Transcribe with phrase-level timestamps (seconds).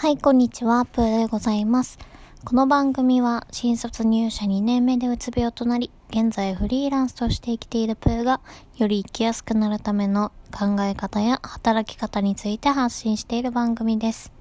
[0.00, 1.98] はい、こんにちは、プーでございます。
[2.44, 8.40] この番組は、新卒入社2年目でうつ病となり、現在フリーランスとして生きているプーが、
[8.76, 14.32] より生きやすくなるための考え方や働き方について発信している番組です。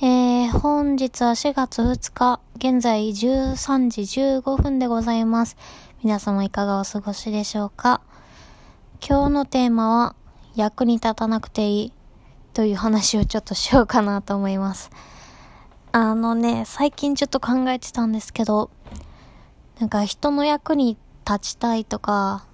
[0.00, 4.00] えー、本日は4月2日、現在13時
[4.40, 5.58] 15分でございます。
[6.02, 8.00] 皆様いかがお過ごしでしょうか？
[9.06, 10.14] 今日のテーマは、
[10.54, 11.92] 役に立たなくていい
[12.52, 14.90] という話をちょっとしようかなと思います。
[15.92, 18.70] あのね、最近ちょっと考えてたんですけど、
[19.78, 20.96] なんか人の役に
[21.26, 22.44] 立ちたいとか、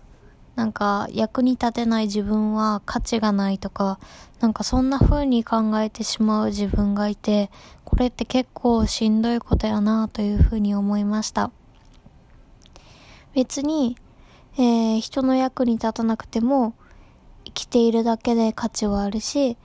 [0.54, 3.98] なんか役に立てない自分は価値がないとか、
[4.40, 7.50] なんかそんな風に考えてしまう自分がいて、
[7.84, 11.50] これって結構しんどいことやなという風に思いました。
[13.34, 13.98] 別に、
[14.56, 16.74] えー、人の役に立たなくても、
[17.44, 19.58] 生きているだけで価値はあるし、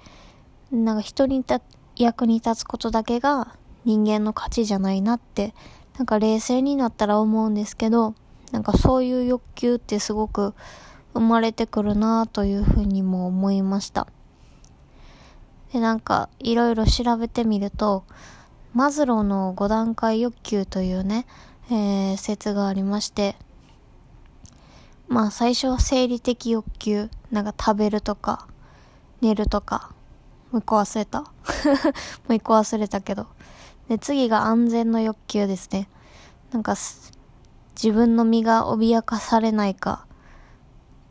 [0.71, 1.61] なんか人にた
[1.97, 5.53] 役に立つことだけが人間の価値じゃないなって、
[5.97, 8.15] なんか冷静になったら思うんですけど、
[8.51, 10.53] なんかそういう欲求ってすごく
[11.13, 14.07] 生まれてくるなというふうにも思いました。
[15.73, 18.03] で、なんかいろいろ調べてみると、
[18.73, 21.25] マズローの5段階欲求というね、
[21.69, 23.35] えー、説がありまして、
[25.07, 28.47] まあ最初は生理的欲求、なんか食べるとか、
[29.19, 29.93] 寝るとか、
[30.51, 31.21] もう一個忘れた。
[31.23, 31.27] も
[32.29, 33.27] う一個忘れたけど。
[33.87, 35.89] で、次が安全の欲求ですね。
[36.51, 36.75] なんか
[37.75, 40.05] 自分の身が脅かされないか、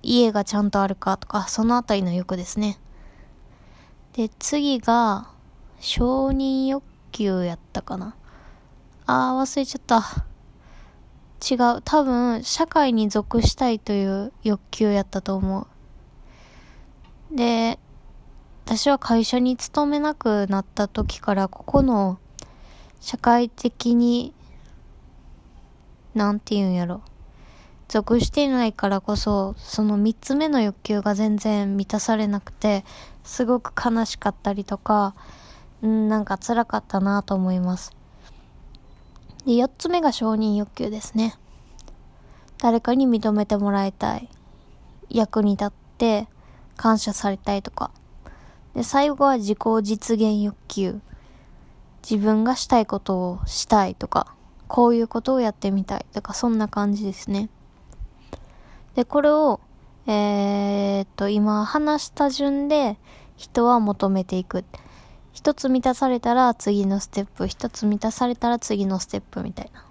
[0.03, 2.79] 家がちゃんとあるかとか、そのあたりの欲ですね。
[4.13, 5.29] で、次が、
[5.79, 8.15] 承認欲求やったかな。
[9.07, 10.27] あー、忘れちゃった。
[11.51, 11.83] 違う。
[11.83, 15.67] 多分、社会に属したいという欲求やったと思
[17.33, 17.37] う。
[17.37, 17.79] で、
[18.65, 22.19] 私は会社に勤めなくなった時から、ここの
[23.01, 24.33] 社会的に、
[26.15, 27.03] なんて言うんやろ。
[27.89, 32.85] 属していないからこそ、その三つ目の欲求が全然満たされなくて、
[33.25, 35.15] すごく悲しかったりとか、
[35.83, 37.93] うん、なんか辛かったなと思います。
[39.45, 41.35] で、四つ目が承認欲求ですね。
[42.59, 44.29] 誰かに認めてもらいたい。
[45.09, 46.29] 役に立って
[46.77, 47.91] 感謝されたいとか。
[48.75, 51.01] で、最後は自己実現欲求。
[52.09, 54.35] 自分がしたいことをしたいとか、
[54.69, 57.51] こういうことをやってみたいとか、そんな感じですね。
[58.95, 59.61] で、これを、
[60.07, 62.97] えー、っと、今話した順で
[63.37, 64.65] 人は求めていく。
[65.33, 69.85] 一つ満たされたら次のステップ、一つ満たされたら次のステップみたいな。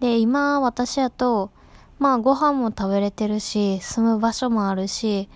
[0.00, 1.50] で、今私やと、
[1.98, 5.28] まあご飯も食べれてるし、住む場所もあるし、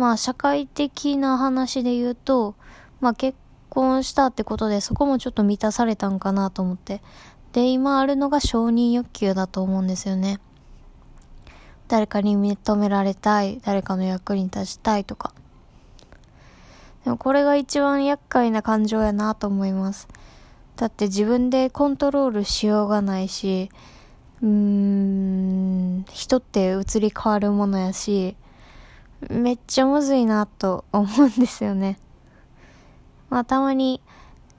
[0.00, 2.54] まあ社会的な話で言うと、
[3.00, 3.36] まあ結
[3.68, 7.02] 婚したってことでそこもちょっと満たされたんかなと思って。
[7.52, 10.40] で、今あるのが承認欲求だと思うんですよね。
[11.86, 15.34] 誰かに認められたい、誰かの役に立ちたいとか。
[17.04, 20.08] でもこれが一番厄介な感情やなと思います。
[20.76, 23.68] だって自分でコントロールしようがないし、
[24.40, 28.34] うーん、人って移り変わるものやし、
[29.28, 31.98] めっちゃむずいなと思うんですよね。
[33.28, 34.00] まあたまに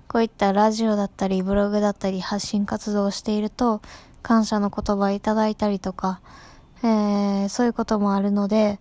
[0.08, 3.82] こういったラジオだったりブログだったり発信活動をしていると
[4.22, 6.22] 感謝の言葉いただいたりとか、
[6.84, 8.80] えー、そういうこともあるので、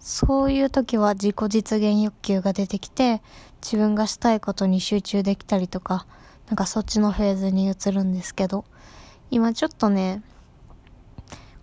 [0.00, 3.22] そういう時は自己実現欲求が出てきて、
[3.62, 6.06] 自分がしたいことに集中できたりとか、
[6.46, 8.64] なんかそっちのフェーズに移るんですけど、
[9.30, 10.22] 今ちょっとね、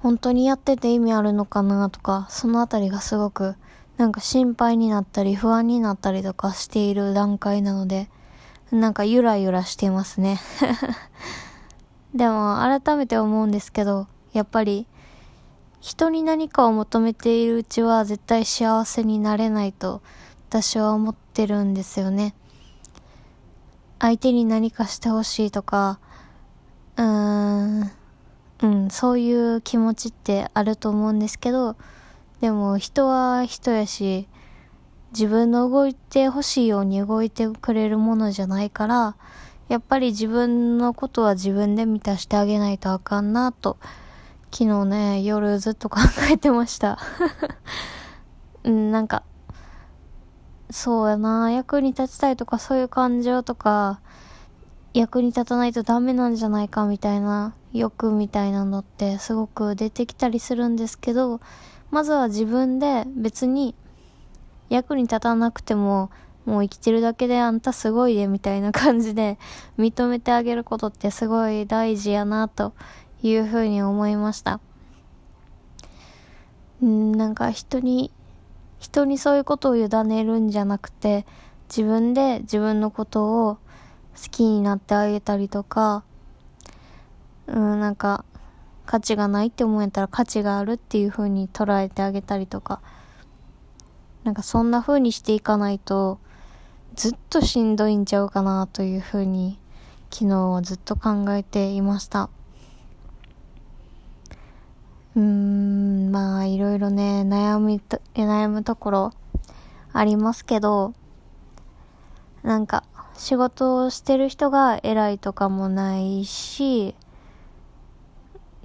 [0.04, 3.56] 本当にやってて意味あるのかなとか、そのあたりがすごく、
[3.96, 8.10] なんか心配になったり不安になったりとかしている段階なので、
[8.70, 10.42] なんかゆらゆらしていますね。
[12.14, 14.88] でも改めて思うんですけど、やっぱり
[15.80, 20.02] 人に何かを求めているうちは絶対幸せになれないと
[20.50, 22.36] 私は思ってるんですよね。
[24.00, 26.00] 相手に何かしてほしいとか、
[26.98, 27.92] うーん、
[28.64, 31.76] うん、そういう気持ちってあると思うんですけど、
[32.40, 34.30] でも人は人やし、
[35.12, 39.18] 自分の動いてほしいように動いてくれるものじゃないから、
[39.68, 43.78] やっぱり自分のことは自分で満たしてあげないとあかんなと、
[44.50, 46.00] 昨日ね、夜ずっと考
[46.32, 47.00] えてました。
[48.64, 49.24] うん、なんか、
[50.70, 54.00] そうやな、役に立ちたいとかそういう感情とか、
[54.94, 61.42] 役に立たないとダメなんじゃないかみたいな欲みたいなのってすごく出てきたりするんですけど、
[61.90, 63.76] まずは自分で別に
[64.70, 66.12] 役に立たなくても
[66.46, 69.40] もう生きてるだけであんたすごいでみたいな感じで
[69.80, 72.74] 認めてあげることってすごい大事やなと
[73.22, 74.60] いうふうに思いました。
[76.86, 78.12] ん、なんか人に、
[78.80, 81.26] 人にそういうことを委ねるんじゃなくて、
[81.70, 83.58] 自分で自分のことを
[84.16, 86.04] 好きになってあげたりとか、
[87.48, 88.26] うん、なんか
[88.86, 92.82] 価値がないって思えたら価値があるっていう風に捉えてあげたりとか、
[94.24, 96.20] なんかそんな風にしていかないと、
[96.96, 99.58] ずっとしんどいんちゃうかなという風に
[100.12, 102.30] 昨日はずっと考えていました。
[105.16, 109.12] うーん、まあいろいろね、悩みと、悩むところ
[109.92, 110.94] ありますけど、
[112.44, 112.84] なんか
[113.16, 116.96] 仕事をしてる人が偉いとかもないし、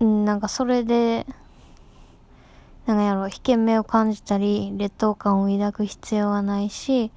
[0.00, 1.26] なんかそれで、
[2.86, 7.10] なんやろう、危険目を感じたり、劣等感を抱く必要はないし、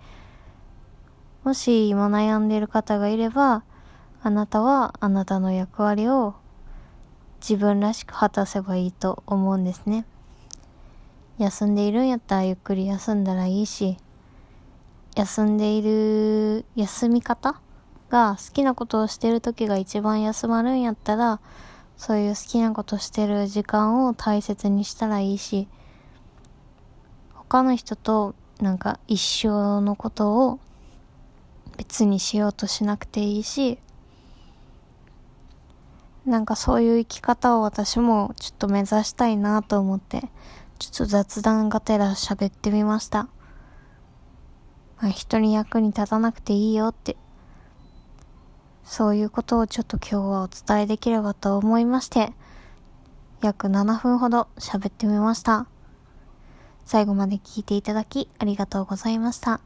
[1.43, 3.63] もし今悩んでいる方がいれば、
[4.21, 6.35] あなたはあなたの役割を
[7.39, 10.05] 自分らしく果たせばいいと思うんですね。
[11.39, 13.97] 休んでいるんやったらゆっくり休んだらいいし、
[15.15, 17.59] 休んでいる休み方
[18.09, 21.39] が好きなことをしてる時が一番休まるんやったら、
[21.97, 25.67] そういう好きなことしてる時間を大切にしたらいいし、
[27.33, 30.59] 他の人となんか一生のことを
[31.77, 33.79] 別にしようとしなくていいし、
[36.25, 40.29] なんかそういう生き方を私もちょっと目指したいなと思って、
[40.79, 43.27] ちょっと雑談がてら喋ってみました。
[45.01, 47.17] まあ、人に役に立たなくていいよって、
[48.83, 52.33] そういうことをちょっと今日はお伝えできればと思いまして、
[53.41, 55.65] 約7分ほど喋ってみました。
[56.85, 59.61] 最後まで聞いていただきありがとうございました。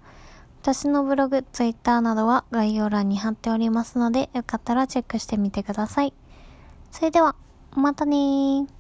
[0.62, 6.14] 私のブログ、ツイッターなどは概要欄に貼っておりますので、よかったらチェックしてみてください。
[6.92, 7.36] それでは、
[7.76, 8.75] またねー。